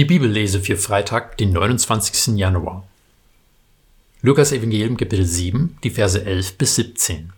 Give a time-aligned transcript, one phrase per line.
[0.00, 2.34] Die Bibellese für Freitag, den 29.
[2.38, 2.88] Januar.
[4.22, 7.34] Lukas Evangelium Kapitel 7, die Verse 11 bis 17.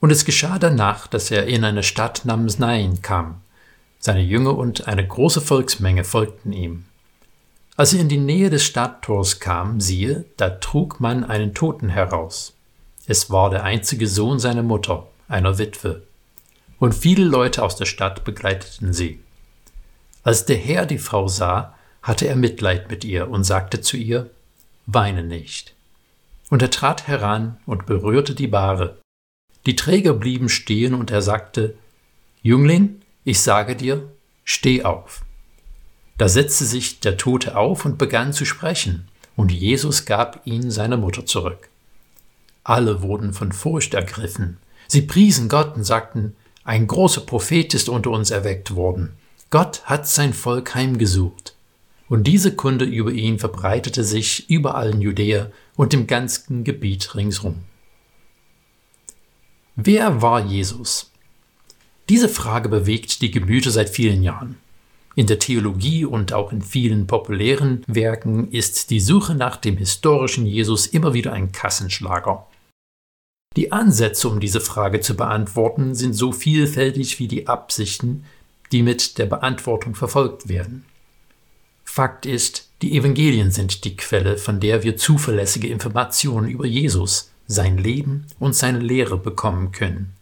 [0.00, 3.40] Und es geschah danach, dass er in eine Stadt namens Nain kam.
[4.00, 6.86] Seine Jünger und eine große Volksmenge folgten ihm.
[7.76, 12.54] Als er in die Nähe des Stadttors kam, siehe, da trug man einen Toten heraus.
[13.06, 16.02] Es war der einzige Sohn seiner Mutter, einer Witwe.
[16.80, 19.20] Und viele Leute aus der Stadt begleiteten sie.
[20.24, 24.30] Als der Herr die Frau sah, hatte er Mitleid mit ihr und sagte zu ihr,
[24.86, 25.74] Weine nicht.
[26.50, 28.98] Und er trat heran und berührte die Bahre.
[29.66, 31.74] Die Träger blieben stehen und er sagte,
[32.42, 34.10] Jüngling, ich sage dir,
[34.44, 35.24] steh auf.
[36.18, 40.96] Da setzte sich der Tote auf und begann zu sprechen, und Jesus gab ihn seiner
[40.96, 41.68] Mutter zurück.
[42.62, 44.58] Alle wurden von Furcht ergriffen.
[44.86, 49.16] Sie priesen Gott und sagten, ein großer Prophet ist unter uns erweckt worden.
[49.54, 51.54] Gott hat sein Volk heimgesucht.
[52.08, 57.62] Und diese Kunde über ihn verbreitete sich überall in Judäa und im ganzen Gebiet ringsum.
[59.76, 61.12] Wer war Jesus?
[62.08, 64.56] Diese Frage bewegt die Gemüter seit vielen Jahren.
[65.14, 70.46] In der Theologie und auch in vielen populären Werken ist die Suche nach dem historischen
[70.46, 72.44] Jesus immer wieder ein Kassenschlager.
[73.54, 78.24] Die Ansätze, um diese Frage zu beantworten, sind so vielfältig wie die Absichten,
[78.74, 80.84] die mit der Beantwortung verfolgt werden.
[81.84, 87.78] Fakt ist, die Evangelien sind die Quelle, von der wir zuverlässige Informationen über Jesus, sein
[87.78, 90.12] Leben und seine Lehre bekommen können.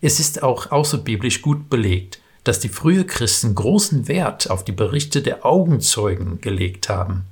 [0.00, 5.20] Es ist auch außerbiblisch gut belegt, dass die frühe Christen großen Wert auf die Berichte
[5.20, 7.24] der Augenzeugen gelegt haben.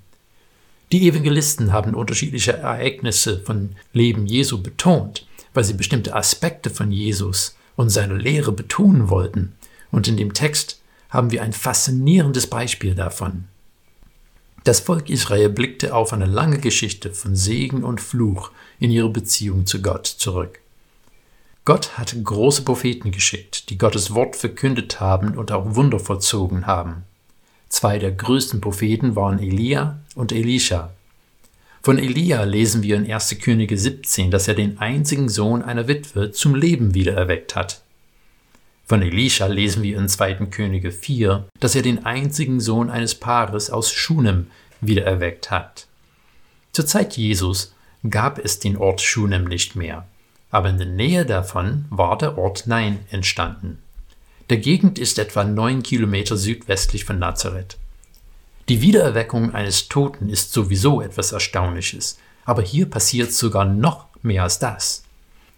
[0.91, 7.55] Die Evangelisten haben unterschiedliche Ereignisse von Leben Jesu betont, weil sie bestimmte Aspekte von Jesus
[7.77, 9.53] und seiner Lehre betonen wollten
[9.91, 13.44] und in dem Text haben wir ein faszinierendes Beispiel davon.
[14.64, 19.66] Das Volk Israel blickte auf eine lange Geschichte von Segen und Fluch in ihrer Beziehung
[19.66, 20.60] zu Gott zurück.
[21.65, 27.05] Gott hat große Propheten geschickt, die Gottes Wort verkündet haben und auch Wunder vollzogen haben.
[27.69, 30.93] Zwei der größten Propheten waren Elia und Elisha.
[31.82, 33.38] Von Elia lesen wir in 1.
[33.41, 37.82] Könige 17, dass er den einzigen Sohn einer Witwe zum Leben wiedererweckt hat.
[38.88, 40.47] Von Elisha lesen wir in 2.
[40.47, 44.47] Könige 4, dass er den einzigen Sohn eines Paares aus Schunem
[44.81, 45.87] wiedererweckt hat.
[46.72, 47.75] Zur Zeit Jesus
[48.09, 50.06] gab es den Ort Schunem nicht mehr,
[50.50, 53.78] aber in der Nähe davon war der Ort Nein entstanden.
[54.49, 57.76] Der Gegend ist etwa neun Kilometer südwestlich von Nazareth.
[58.70, 64.59] Die Wiedererweckung eines Toten ist sowieso etwas Erstaunliches, aber hier passiert sogar noch mehr als
[64.59, 65.05] das.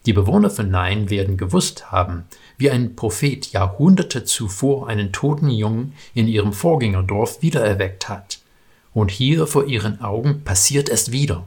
[0.06, 2.24] Die Bewohner von Nain werden gewusst haben,
[2.60, 8.38] wie ein Prophet Jahrhunderte zuvor einen toten Jungen in ihrem Vorgängerdorf wiedererweckt hat.
[8.92, 11.46] Und hier vor ihren Augen passiert es wieder.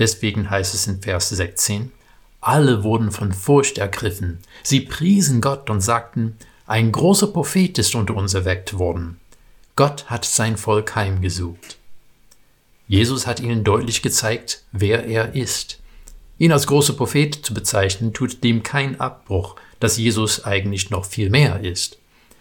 [0.00, 1.92] Deswegen heißt es in Vers 16,
[2.40, 4.40] alle wurden von Furcht ergriffen.
[4.64, 6.36] Sie priesen Gott und sagten,
[6.66, 9.20] ein großer Prophet ist unter uns erweckt worden.
[9.76, 11.78] Gott hat sein Volk heimgesucht.
[12.88, 15.78] Jesus hat ihnen deutlich gezeigt, wer er ist.
[16.38, 21.30] Ihn als großer Prophet zu bezeichnen, tut dem kein Abbruch, dass Jesus eigentlich noch viel
[21.30, 21.98] mehr ist.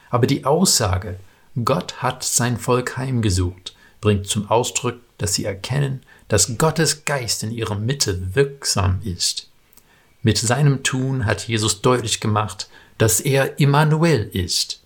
[0.10, 1.20] Aber die Aussage,
[1.66, 7.52] Gott hat sein Volk heimgesucht, bringt zum Ausdruck, dass sie erkennen, dass Gottes Geist in
[7.52, 9.50] ihrer Mitte wirksam ist.
[10.22, 14.82] Mit seinem Tun hat Jesus deutlich gemacht, dass er Immanuel ist.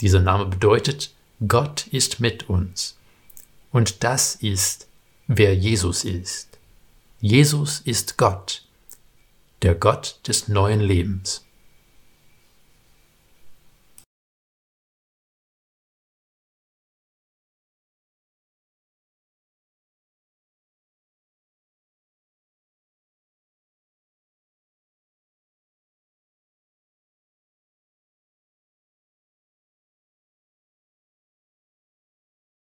[0.00, 1.12] Dieser Name bedeutet,
[1.46, 2.96] Gott ist mit uns.
[3.72, 4.86] Und das ist,
[5.26, 6.55] wer Jesus ist.
[7.20, 8.66] Jesus ist Gott,
[9.62, 11.45] der Gott des neuen Lebens.